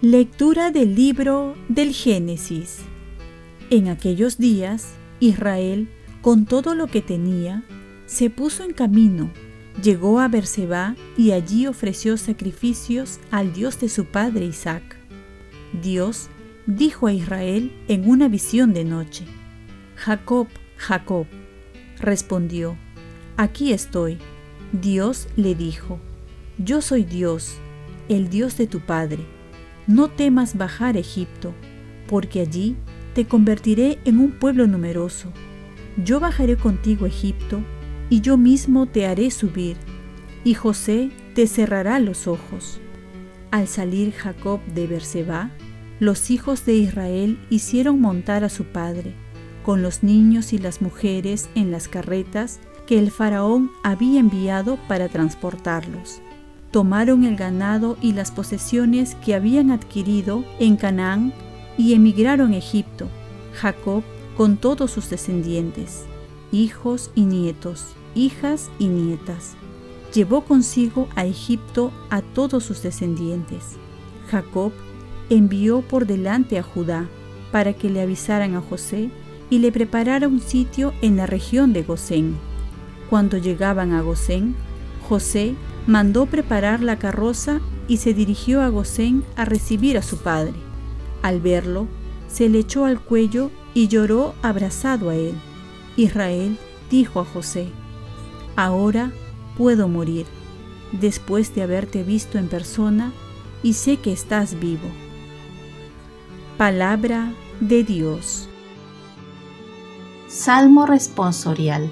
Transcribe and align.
Lectura 0.00 0.70
del 0.70 0.94
libro 0.94 1.56
del 1.68 1.92
Génesis. 1.92 2.78
En 3.68 3.88
aquellos 3.88 4.38
días, 4.38 4.94
Israel, 5.18 5.88
con 6.22 6.46
todo 6.46 6.76
lo 6.76 6.86
que 6.86 7.02
tenía, 7.02 7.64
se 8.06 8.30
puso 8.30 8.62
en 8.62 8.74
camino, 8.74 9.32
llegó 9.82 10.20
a 10.20 10.28
Berseba 10.28 10.94
y 11.16 11.32
allí 11.32 11.66
ofreció 11.66 12.16
sacrificios 12.16 13.18
al 13.32 13.52
Dios 13.52 13.80
de 13.80 13.88
su 13.88 14.04
padre 14.04 14.44
Isaac. 14.44 14.96
Dios 15.82 16.30
dijo 16.68 17.08
a 17.08 17.12
Israel 17.12 17.72
en 17.88 18.08
una 18.08 18.28
visión 18.28 18.72
de 18.72 18.84
noche, 18.84 19.24
Jacob, 19.96 20.46
Jacob. 20.76 21.26
Respondió, 21.98 22.76
Aquí 23.36 23.72
estoy. 23.72 24.18
Dios 24.70 25.26
le 25.34 25.56
dijo, 25.56 25.98
Yo 26.58 26.80
soy 26.80 27.02
Dios, 27.02 27.56
el 28.08 28.28
Dios 28.30 28.56
de 28.56 28.68
tu 28.68 28.78
padre 28.78 29.24
no 29.88 30.08
temas 30.08 30.58
bajar 30.58 30.96
a 30.96 30.98
Egipto, 30.98 31.54
porque 32.06 32.40
allí 32.40 32.76
te 33.14 33.26
convertiré 33.26 33.98
en 34.04 34.20
un 34.20 34.32
pueblo 34.32 34.66
numeroso. 34.66 35.32
Yo 36.04 36.20
bajaré 36.20 36.56
contigo 36.56 37.06
a 37.06 37.08
Egipto, 37.08 37.62
y 38.10 38.20
yo 38.20 38.36
mismo 38.36 38.86
te 38.86 39.06
haré 39.06 39.30
subir, 39.30 39.78
y 40.44 40.52
José 40.52 41.10
te 41.34 41.46
cerrará 41.46 42.00
los 42.00 42.26
ojos. 42.26 42.80
Al 43.50 43.66
salir 43.66 44.12
Jacob 44.12 44.60
de 44.74 44.86
Berseba, 44.86 45.50
los 46.00 46.30
hijos 46.30 46.64
de 46.64 46.74
Israel 46.74 47.38
hicieron 47.50 48.00
montar 48.00 48.44
a 48.44 48.48
su 48.48 48.64
padre, 48.64 49.14
con 49.64 49.82
los 49.82 50.02
niños 50.02 50.52
y 50.52 50.58
las 50.58 50.80
mujeres 50.80 51.48
en 51.54 51.70
las 51.70 51.88
carretas 51.88 52.60
que 52.86 52.98
el 52.98 53.10
faraón 53.10 53.70
había 53.82 54.20
enviado 54.20 54.78
para 54.88 55.08
transportarlos 55.08 56.20
tomaron 56.70 57.24
el 57.24 57.36
ganado 57.36 57.96
y 58.00 58.12
las 58.12 58.30
posesiones 58.30 59.14
que 59.16 59.34
habían 59.34 59.70
adquirido 59.70 60.44
en 60.58 60.76
Canaán 60.76 61.32
y 61.76 61.94
emigraron 61.94 62.52
a 62.52 62.58
Egipto, 62.58 63.08
Jacob 63.54 64.02
con 64.36 64.56
todos 64.56 64.90
sus 64.90 65.08
descendientes, 65.10 66.04
hijos 66.52 67.10
y 67.14 67.22
nietos, 67.24 67.86
hijas 68.14 68.70
y 68.78 68.88
nietas. 68.88 69.54
Llevó 70.14 70.42
consigo 70.44 71.08
a 71.16 71.26
Egipto 71.26 71.92
a 72.10 72.22
todos 72.22 72.64
sus 72.64 72.82
descendientes. 72.82 73.76
Jacob 74.30 74.72
envió 75.30 75.82
por 75.82 76.06
delante 76.06 76.58
a 76.58 76.62
Judá 76.62 77.06
para 77.52 77.72
que 77.72 77.90
le 77.90 78.00
avisaran 78.00 78.54
a 78.54 78.60
José 78.60 79.10
y 79.50 79.58
le 79.58 79.72
preparara 79.72 80.28
un 80.28 80.40
sitio 80.40 80.92
en 81.02 81.16
la 81.16 81.26
región 81.26 81.72
de 81.72 81.82
Gosén. 81.82 82.36
Cuando 83.08 83.38
llegaban 83.38 83.92
a 83.92 84.02
Gosén, 84.02 84.54
José 85.08 85.54
mandó 85.86 86.26
preparar 86.26 86.82
la 86.82 86.98
carroza 86.98 87.60
y 87.88 87.98
se 87.98 88.12
dirigió 88.12 88.60
a 88.60 88.68
Gosén 88.68 89.24
a 89.36 89.44
recibir 89.44 89.96
a 89.96 90.02
su 90.02 90.18
padre. 90.18 90.54
Al 91.22 91.40
verlo, 91.40 91.86
se 92.28 92.48
le 92.48 92.58
echó 92.58 92.84
al 92.84 93.00
cuello 93.00 93.50
y 93.72 93.88
lloró 93.88 94.34
abrazado 94.42 95.08
a 95.08 95.14
él. 95.14 95.34
Israel 95.96 96.58
dijo 96.90 97.20
a 97.20 97.24
José, 97.24 97.68
Ahora 98.54 99.12
puedo 99.56 99.88
morir, 99.88 100.26
después 100.92 101.54
de 101.54 101.62
haberte 101.62 102.02
visto 102.02 102.38
en 102.38 102.48
persona 102.48 103.12
y 103.62 103.72
sé 103.72 103.96
que 103.96 104.12
estás 104.12 104.60
vivo. 104.60 104.88
Palabra 106.58 107.32
de 107.60 107.84
Dios. 107.84 108.48
Salmo 110.26 110.86
responsorial. 110.86 111.88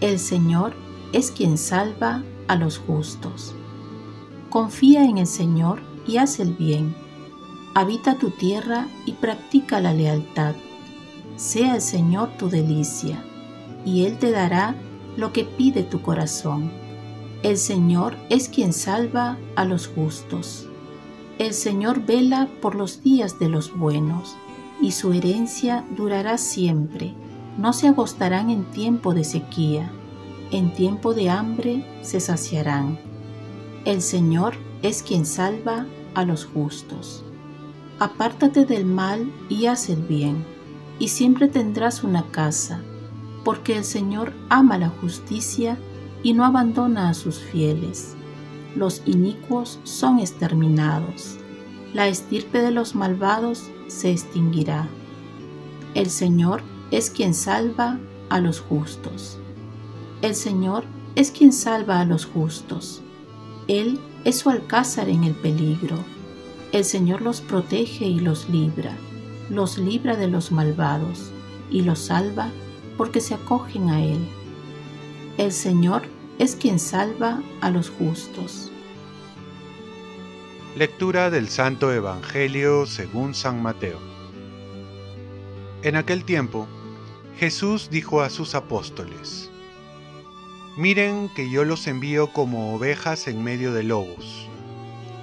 El 0.00 0.18
Señor 0.18 0.72
es 1.12 1.30
quien 1.30 1.58
salva 1.58 2.22
a 2.48 2.56
los 2.56 2.78
justos. 2.78 3.54
Confía 4.48 5.04
en 5.04 5.18
el 5.18 5.26
Señor 5.26 5.82
y 6.06 6.16
haz 6.16 6.40
el 6.40 6.54
bien. 6.54 6.96
Habita 7.74 8.14
tu 8.14 8.30
tierra 8.30 8.86
y 9.04 9.12
practica 9.12 9.80
la 9.80 9.92
lealtad. 9.92 10.54
Sea 11.36 11.74
el 11.74 11.82
Señor 11.82 12.30
tu 12.38 12.48
delicia, 12.48 13.22
y 13.84 14.06
Él 14.06 14.16
te 14.16 14.30
dará 14.30 14.76
lo 15.18 15.34
que 15.34 15.44
pide 15.44 15.82
tu 15.82 16.00
corazón. 16.00 16.72
El 17.42 17.58
Señor 17.58 18.16
es 18.30 18.48
quien 18.48 18.72
salva 18.72 19.36
a 19.56 19.66
los 19.66 19.88
justos. 19.88 20.70
El 21.38 21.54
Señor 21.54 22.04
vela 22.04 22.48
por 22.60 22.74
los 22.74 23.02
días 23.02 23.38
de 23.38 23.48
los 23.48 23.76
buenos, 23.76 24.36
y 24.80 24.92
su 24.92 25.12
herencia 25.12 25.84
durará 25.96 26.38
siempre. 26.38 27.14
No 27.58 27.72
se 27.72 27.88
agostarán 27.88 28.50
en 28.50 28.64
tiempo 28.64 29.14
de 29.14 29.24
sequía 29.24 29.90
en 30.54 30.72
tiempo 30.72 31.14
de 31.14 31.30
hambre 31.30 31.84
se 32.02 32.20
saciarán. 32.20 32.98
El 33.84 34.02
Señor 34.02 34.54
es 34.82 35.02
quien 35.02 35.26
salva 35.26 35.86
a 36.14 36.24
los 36.24 36.44
justos. 36.44 37.24
Apártate 37.98 38.64
del 38.64 38.84
mal 38.84 39.32
y 39.48 39.66
haz 39.66 39.88
el 39.88 40.02
bien, 40.02 40.44
y 41.00 41.08
siempre 41.08 41.48
tendrás 41.48 42.04
una 42.04 42.22
casa, 42.30 42.80
porque 43.44 43.76
el 43.76 43.84
Señor 43.84 44.32
ama 44.48 44.78
la 44.78 44.90
justicia 44.90 45.76
y 46.22 46.34
no 46.34 46.44
abandona 46.44 47.08
a 47.08 47.14
sus 47.14 47.40
fieles. 47.40 48.14
Los 48.74 49.02
inicuos 49.06 49.78
son 49.84 50.18
exterminados, 50.18 51.38
la 51.92 52.08
estirpe 52.08 52.60
de 52.60 52.72
los 52.72 52.96
malvados 52.96 53.70
se 53.86 54.10
extinguirá. 54.10 54.88
El 55.94 56.10
Señor 56.10 56.62
es 56.90 57.08
quien 57.08 57.34
salva 57.34 57.98
a 58.30 58.40
los 58.40 58.60
justos. 58.60 59.38
El 60.22 60.34
Señor 60.34 60.84
es 61.14 61.30
quien 61.30 61.52
salva 61.52 62.00
a 62.00 62.04
los 62.04 62.26
justos. 62.26 63.00
Él 63.68 64.00
es 64.24 64.38
su 64.38 64.50
alcázar 64.50 65.08
en 65.08 65.22
el 65.22 65.34
peligro. 65.34 65.96
El 66.72 66.84
Señor 66.84 67.22
los 67.22 67.40
protege 67.40 68.06
y 68.06 68.18
los 68.18 68.48
libra, 68.48 68.96
los 69.48 69.78
libra 69.78 70.16
de 70.16 70.26
los 70.26 70.50
malvados 70.50 71.30
y 71.70 71.82
los 71.82 72.00
salva 72.00 72.48
porque 72.96 73.20
se 73.20 73.34
acogen 73.34 73.90
a 73.90 74.02
Él. 74.02 74.18
El 75.38 75.52
Señor 75.52 76.02
es 76.38 76.56
quien 76.56 76.78
salva 76.78 77.42
a 77.60 77.70
los 77.70 77.90
justos. 77.90 78.70
Lectura 80.76 81.30
del 81.30 81.48
Santo 81.48 81.92
Evangelio 81.92 82.86
según 82.86 83.34
San 83.34 83.62
Mateo. 83.62 83.98
En 85.82 85.94
aquel 85.96 86.24
tiempo, 86.24 86.66
Jesús 87.38 87.88
dijo 87.90 88.22
a 88.22 88.30
sus 88.30 88.54
apóstoles, 88.54 89.50
Miren 90.76 91.28
que 91.36 91.48
yo 91.48 91.64
los 91.64 91.86
envío 91.86 92.32
como 92.32 92.74
ovejas 92.74 93.28
en 93.28 93.44
medio 93.44 93.72
de 93.72 93.84
lobos. 93.84 94.48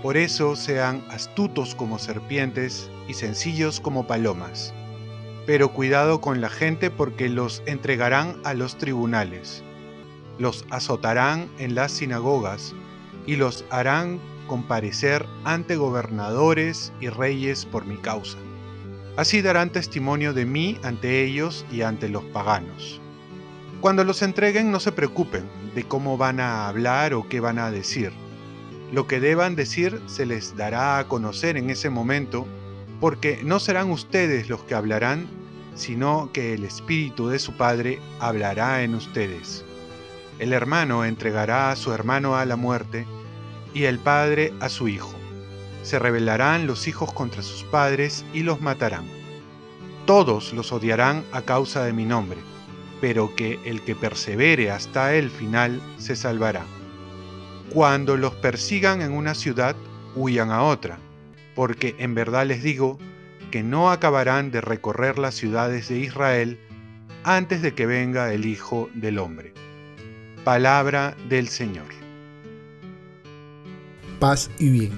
Por 0.01 0.15
eso 0.15 0.55
sean 0.55 1.03
astutos 1.09 1.75
como 1.75 1.99
serpientes 1.99 2.89
y 3.09 3.15
sencillos 3.15 3.81
como 3.81 4.07
palomas. 4.07 4.73
Pero 5.45 5.73
cuidado 5.73 6.21
con 6.21 6.39
la 6.39 6.49
gente 6.49 6.89
porque 6.89 7.27
los 7.27 7.61
entregarán 7.65 8.37
a 8.45 8.53
los 8.53 8.77
tribunales, 8.77 9.63
los 10.39 10.65
azotarán 10.69 11.49
en 11.59 11.75
las 11.75 11.91
sinagogas 11.91 12.73
y 13.25 13.35
los 13.35 13.65
harán 13.69 14.19
comparecer 14.47 15.25
ante 15.43 15.75
gobernadores 15.75 16.91
y 16.99 17.09
reyes 17.09 17.65
por 17.65 17.85
mi 17.85 17.97
causa. 17.97 18.37
Así 19.17 19.41
darán 19.41 19.71
testimonio 19.71 20.33
de 20.33 20.45
mí 20.45 20.79
ante 20.83 21.23
ellos 21.23 21.65
y 21.71 21.81
ante 21.81 22.09
los 22.09 22.23
paganos. 22.25 22.99
Cuando 23.81 24.03
los 24.03 24.21
entreguen 24.21 24.71
no 24.71 24.79
se 24.79 24.91
preocupen 24.91 25.43
de 25.75 25.83
cómo 25.83 26.17
van 26.17 26.39
a 26.39 26.67
hablar 26.67 27.13
o 27.13 27.27
qué 27.27 27.39
van 27.39 27.59
a 27.59 27.71
decir. 27.71 28.11
Lo 28.91 29.07
que 29.07 29.19
deban 29.19 29.55
decir 29.55 30.01
se 30.05 30.25
les 30.25 30.55
dará 30.55 30.99
a 30.99 31.07
conocer 31.07 31.57
en 31.57 31.69
ese 31.69 31.89
momento, 31.89 32.45
porque 32.99 33.39
no 33.43 33.59
serán 33.59 33.89
ustedes 33.89 34.49
los 34.49 34.63
que 34.63 34.75
hablarán, 34.75 35.27
sino 35.75 36.29
que 36.33 36.53
el 36.53 36.63
Espíritu 36.63 37.29
de 37.29 37.39
su 37.39 37.53
Padre 37.53 37.99
hablará 38.19 38.83
en 38.83 38.95
ustedes. 38.95 39.65
El 40.41 40.51
hermano 40.51 41.05
entregará 41.05 41.71
a 41.71 41.77
su 41.77 41.93
hermano 41.93 42.35
a 42.35 42.43
la 42.45 42.57
muerte, 42.57 43.05
y 43.73 43.85
el 43.85 43.97
padre 43.99 44.53
a 44.59 44.67
su 44.67 44.89
hijo. 44.89 45.13
Se 45.81 45.97
rebelarán 45.97 46.67
los 46.67 46.89
hijos 46.89 47.13
contra 47.13 47.41
sus 47.41 47.63
padres 47.63 48.25
y 48.33 48.43
los 48.43 48.59
matarán. 48.59 49.05
Todos 50.05 50.51
los 50.51 50.73
odiarán 50.73 51.23
a 51.31 51.43
causa 51.43 51.85
de 51.85 51.93
mi 51.93 52.03
nombre 52.03 52.37
pero 53.01 53.35
que 53.35 53.59
el 53.65 53.81
que 53.81 53.95
persevere 53.95 54.71
hasta 54.71 55.15
el 55.15 55.31
final 55.31 55.81
se 55.97 56.15
salvará. 56.15 56.63
Cuando 57.71 58.15
los 58.15 58.35
persigan 58.35 59.01
en 59.01 59.11
una 59.11 59.33
ciudad, 59.33 59.75
huyan 60.15 60.51
a 60.51 60.61
otra, 60.63 60.99
porque 61.55 61.95
en 61.97 62.13
verdad 62.13 62.45
les 62.45 62.61
digo 62.61 62.99
que 63.49 63.63
no 63.63 63.91
acabarán 63.91 64.51
de 64.51 64.61
recorrer 64.61 65.17
las 65.17 65.33
ciudades 65.33 65.89
de 65.89 65.97
Israel 65.97 66.59
antes 67.23 67.61
de 67.61 67.73
que 67.73 67.87
venga 67.87 68.31
el 68.33 68.45
Hijo 68.45 68.89
del 68.93 69.17
Hombre. 69.17 69.53
Palabra 70.43 71.15
del 71.29 71.49
Señor. 71.49 71.85
Paz 74.19 74.49
y 74.57 74.69
bien. 74.69 74.91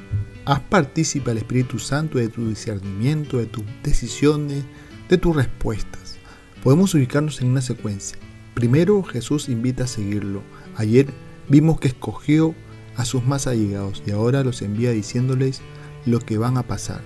Haz 0.46 0.62
partícipe 0.62 1.32
al 1.32 1.38
Espíritu 1.38 1.80
Santo 1.80 2.18
de 2.18 2.30
tu 2.30 2.48
discernimiento, 2.48 3.40
de 3.40 3.48
tus 3.48 3.66
decisiones, 3.84 4.64
de 5.10 5.18
tus 5.18 5.36
respuestas. 5.36 6.16
Podemos 6.64 6.94
ubicarnos 6.94 7.42
en 7.42 7.50
una 7.50 7.60
secuencia. 7.60 8.18
Primero 8.54 9.04
Jesús 9.04 9.50
invita 9.50 9.84
a 9.84 9.88
seguirlo. 9.88 10.44
Ayer 10.78 11.08
vimos 11.50 11.78
que 11.78 11.90
escogió 11.90 12.56
a 12.96 13.04
sus 13.04 13.26
más 13.26 13.46
allegados 13.46 14.02
y 14.08 14.12
ahora 14.12 14.46
los 14.46 14.62
envía 14.62 14.92
diciéndoles 14.92 15.62
lo 16.06 16.20
que 16.20 16.38
van 16.38 16.56
a 16.56 16.64
pasar. 16.64 17.02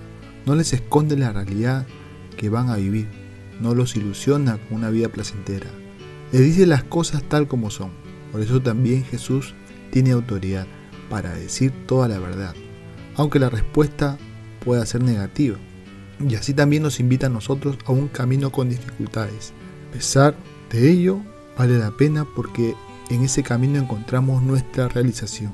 No 0.46 0.54
les 0.54 0.72
esconde 0.72 1.16
la 1.16 1.32
realidad 1.32 1.88
que 2.36 2.50
van 2.50 2.70
a 2.70 2.76
vivir. 2.76 3.08
No 3.60 3.74
los 3.74 3.96
ilusiona 3.96 4.58
con 4.58 4.76
una 4.76 4.90
vida 4.90 5.08
placentera. 5.08 5.66
Les 6.30 6.42
dice 6.42 6.66
las 6.66 6.84
cosas 6.84 7.24
tal 7.24 7.48
como 7.48 7.70
son. 7.70 7.90
Por 8.32 8.40
eso 8.40 8.60
también 8.60 9.04
Jesús 9.04 9.54
tiene 9.90 10.12
autoridad 10.12 10.66
para 11.08 11.34
decir 11.34 11.72
toda 11.86 12.08
la 12.08 12.18
verdad 12.18 12.54
aunque 13.18 13.40
la 13.40 13.50
respuesta 13.50 14.16
pueda 14.64 14.86
ser 14.86 15.02
negativa. 15.02 15.58
Y 16.26 16.34
así 16.36 16.54
también 16.54 16.84
nos 16.84 17.00
invita 17.00 17.26
a 17.26 17.30
nosotros 17.30 17.76
a 17.84 17.92
un 17.92 18.08
camino 18.08 18.50
con 18.50 18.70
dificultades. 18.70 19.52
A 19.90 19.92
pesar 19.92 20.36
de 20.70 20.90
ello, 20.90 21.20
vale 21.58 21.78
la 21.78 21.90
pena 21.90 22.26
porque 22.36 22.74
en 23.10 23.24
ese 23.24 23.42
camino 23.42 23.78
encontramos 23.78 24.42
nuestra 24.42 24.88
realización. 24.88 25.52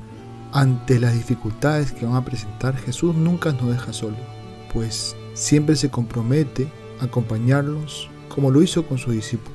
Ante 0.53 0.99
las 0.99 1.13
dificultades 1.13 1.91
que 1.91 2.05
van 2.05 2.15
a 2.15 2.23
presentar, 2.23 2.77
Jesús 2.77 3.15
nunca 3.15 3.51
nos 3.51 3.69
deja 3.69 3.91
solo, 3.91 4.17
pues 4.71 5.15
siempre 5.33 5.75
se 5.75 5.89
compromete 5.89 6.67
a 7.01 7.05
acompañarlos 7.05 8.09
como 8.29 8.51
lo 8.51 8.61
hizo 8.61 8.85
con 8.85 8.97
sus 8.97 9.13
discípulos. 9.13 9.54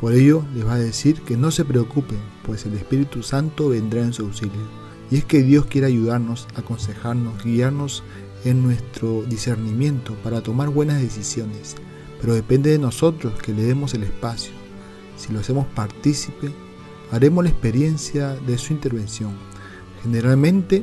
Por 0.00 0.14
ello 0.14 0.42
les 0.54 0.66
va 0.66 0.74
a 0.74 0.78
decir 0.78 1.20
que 1.20 1.36
no 1.36 1.50
se 1.50 1.66
preocupen, 1.66 2.18
pues 2.46 2.64
el 2.64 2.72
Espíritu 2.72 3.22
Santo 3.22 3.68
vendrá 3.68 4.00
en 4.00 4.14
su 4.14 4.24
auxilio. 4.24 4.80
Y 5.10 5.18
es 5.18 5.26
que 5.26 5.42
Dios 5.42 5.66
quiere 5.66 5.88
ayudarnos, 5.88 6.48
aconsejarnos, 6.54 7.44
guiarnos 7.44 8.02
en 8.46 8.62
nuestro 8.62 9.22
discernimiento 9.24 10.14
para 10.24 10.40
tomar 10.40 10.70
buenas 10.70 11.02
decisiones, 11.02 11.76
pero 12.18 12.32
depende 12.32 12.70
de 12.70 12.78
nosotros 12.78 13.34
que 13.42 13.52
le 13.52 13.62
demos 13.62 13.92
el 13.92 14.04
espacio. 14.04 14.52
Si 15.18 15.34
lo 15.34 15.40
hacemos 15.40 15.66
partícipe, 15.66 16.50
haremos 17.10 17.44
la 17.44 17.50
experiencia 17.50 18.36
de 18.46 18.56
su 18.56 18.72
intervención. 18.72 19.32
Generalmente 20.02 20.82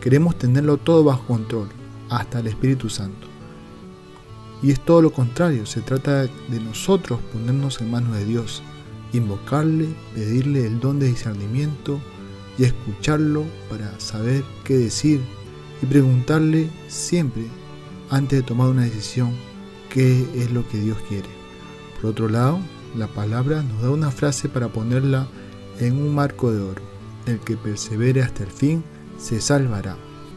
queremos 0.00 0.38
tenerlo 0.38 0.76
todo 0.76 1.02
bajo 1.02 1.26
control, 1.26 1.68
hasta 2.08 2.38
el 2.38 2.46
Espíritu 2.46 2.88
Santo. 2.88 3.27
Y 4.62 4.72
es 4.72 4.80
todo 4.80 5.02
lo 5.02 5.12
contrario, 5.12 5.66
se 5.66 5.80
trata 5.80 6.22
de 6.22 6.60
nosotros 6.60 7.20
ponernos 7.32 7.80
en 7.80 7.90
manos 7.90 8.16
de 8.16 8.24
Dios, 8.24 8.62
invocarle, 9.12 9.88
pedirle 10.14 10.66
el 10.66 10.80
don 10.80 10.98
de 10.98 11.06
discernimiento, 11.06 12.00
y 12.58 12.64
escucharlo 12.64 13.44
para 13.70 13.98
saber 14.00 14.44
qué 14.64 14.76
decir 14.76 15.20
y 15.80 15.86
preguntarle 15.86 16.68
siempre 16.88 17.44
antes 18.10 18.40
de 18.40 18.42
tomar 18.42 18.68
una 18.68 18.82
decisión 18.82 19.32
qué 19.90 20.26
es 20.34 20.50
lo 20.50 20.68
que 20.68 20.78
Dios 20.78 20.98
quiere. 21.08 21.28
Por 22.00 22.10
otro 22.10 22.28
lado, 22.28 22.58
la 22.96 23.06
palabra 23.06 23.62
nos 23.62 23.82
da 23.82 23.90
una 23.90 24.10
frase 24.10 24.48
para 24.48 24.68
ponerla 24.68 25.28
en 25.78 25.96
un 25.96 26.14
marco 26.14 26.50
de 26.50 26.60
oro. 26.60 26.82
El 27.26 27.38
que 27.40 27.56
persevere 27.56 28.22
hasta 28.22 28.42
el 28.42 28.50
fin 28.50 28.82
se 29.18 29.40
salvará. 29.40 29.96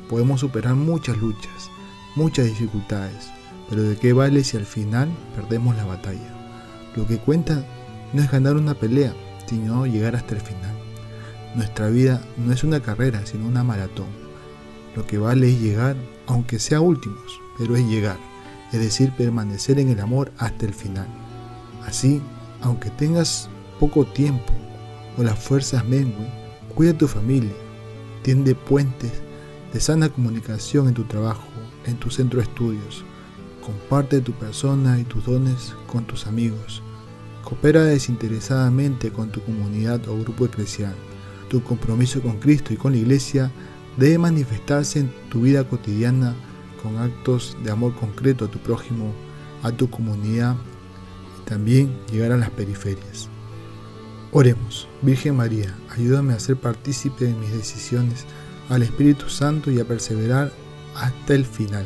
Podemos 0.09 0.41
superar 0.41 0.75
muchas 0.75 1.17
luchas, 1.17 1.69
muchas 2.15 2.45
dificultades, 2.45 3.29
pero 3.71 3.83
¿de 3.83 3.95
qué 3.95 4.11
vale 4.11 4.43
si 4.43 4.57
al 4.57 4.65
final 4.65 5.09
perdemos 5.33 5.77
la 5.77 5.85
batalla? 5.85 6.35
Lo 6.93 7.07
que 7.07 7.19
cuenta 7.19 7.65
no 8.11 8.21
es 8.21 8.29
ganar 8.29 8.57
una 8.57 8.73
pelea, 8.73 9.13
sino 9.47 9.85
llegar 9.85 10.13
hasta 10.13 10.35
el 10.35 10.41
final. 10.41 10.75
Nuestra 11.55 11.87
vida 11.87 12.21
no 12.35 12.51
es 12.51 12.65
una 12.65 12.81
carrera, 12.81 13.25
sino 13.25 13.47
una 13.47 13.63
maratón. 13.63 14.07
Lo 14.93 15.07
que 15.07 15.17
vale 15.17 15.47
es 15.47 15.61
llegar, 15.61 15.95
aunque 16.27 16.59
sea 16.59 16.81
últimos, 16.81 17.39
pero 17.57 17.77
es 17.77 17.87
llegar, 17.87 18.17
es 18.73 18.79
decir, 18.81 19.13
permanecer 19.13 19.79
en 19.79 19.87
el 19.87 20.01
amor 20.01 20.33
hasta 20.37 20.65
el 20.65 20.73
final. 20.73 21.07
Así, 21.85 22.21
aunque 22.59 22.89
tengas 22.89 23.49
poco 23.79 24.05
tiempo 24.05 24.51
o 25.17 25.23
las 25.23 25.39
fuerzas 25.39 25.85
menguen, 25.85 26.27
cuida 26.75 26.91
a 26.91 26.97
tu 26.97 27.07
familia, 27.07 27.55
tiende 28.21 28.53
puentes 28.53 29.13
de 29.71 29.79
sana 29.79 30.09
comunicación 30.09 30.89
en 30.89 30.93
tu 30.93 31.05
trabajo, 31.05 31.47
en 31.85 31.95
tu 31.95 32.09
centro 32.09 32.41
de 32.41 32.47
estudios, 32.47 33.05
comparte 33.61 34.21
tu 34.21 34.33
persona 34.33 34.99
y 34.99 35.03
tus 35.03 35.25
dones 35.25 35.75
con 35.87 36.05
tus 36.05 36.27
amigos, 36.27 36.83
coopera 37.43 37.83
desinteresadamente 37.83 39.11
con 39.11 39.31
tu 39.31 39.41
comunidad 39.41 40.07
o 40.07 40.17
grupo 40.17 40.45
eclesial 40.45 40.95
tu 41.51 41.61
compromiso 41.61 42.21
con 42.21 42.39
Cristo 42.39 42.73
y 42.73 42.77
con 42.77 42.93
la 42.93 42.99
Iglesia 42.99 43.51
debe 43.97 44.17
manifestarse 44.17 44.99
en 44.99 45.11
tu 45.29 45.41
vida 45.41 45.67
cotidiana 45.67 46.33
con 46.81 46.97
actos 46.97 47.57
de 47.61 47.69
amor 47.69 47.93
concreto 47.93 48.45
a 48.45 48.47
tu 48.47 48.57
prójimo, 48.59 49.11
a 49.61 49.73
tu 49.73 49.89
comunidad 49.89 50.55
y 51.37 51.49
también 51.49 51.93
llegar 52.09 52.31
a 52.31 52.37
las 52.37 52.51
periferias. 52.51 53.27
Oremos, 54.31 54.87
Virgen 55.01 55.35
María, 55.35 55.75
ayúdame 55.89 56.31
a 56.31 56.39
ser 56.39 56.55
partícipe 56.55 57.25
de 57.25 57.33
mis 57.33 57.51
decisiones, 57.51 58.25
al 58.69 58.81
Espíritu 58.81 59.27
Santo 59.27 59.69
y 59.69 59.81
a 59.81 59.85
perseverar 59.85 60.53
hasta 60.95 61.33
el 61.33 61.43
final. 61.43 61.85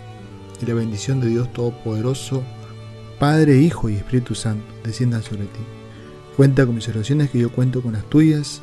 Y 0.61 0.65
la 0.65 0.73
bendición 0.75 1.19
de 1.19 1.27
Dios 1.27 1.51
Todopoderoso, 1.53 2.43
Padre, 3.19 3.57
Hijo 3.57 3.89
y 3.89 3.95
Espíritu 3.95 4.35
Santo, 4.35 4.65
desciendan 4.83 5.23
sobre 5.23 5.45
ti. 5.45 5.59
Cuenta 6.37 6.65
con 6.65 6.75
mis 6.75 6.87
oraciones 6.87 7.29
que 7.31 7.39
yo 7.39 7.51
cuento 7.51 7.81
con 7.81 7.93
las 7.93 8.07
tuyas 8.09 8.61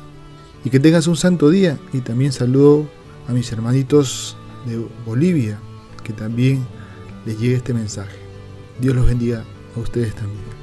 y 0.63 0.69
que 0.69 0.79
tengas 0.79 1.07
un 1.07 1.17
santo 1.17 1.49
día. 1.49 1.77
Y 1.93 1.99
también 1.99 2.31
saludo 2.31 2.89
a 3.27 3.33
mis 3.33 3.51
hermanitos 3.51 4.37
de 4.65 4.85
Bolivia, 5.05 5.59
que 6.03 6.13
también 6.13 6.65
les 7.25 7.39
llegue 7.39 7.55
este 7.55 7.73
mensaje. 7.73 8.17
Dios 8.79 8.95
los 8.95 9.05
bendiga 9.05 9.43
a 9.75 9.79
ustedes 9.79 10.15
también. 10.15 10.58